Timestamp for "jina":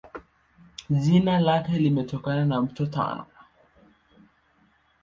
0.89-1.39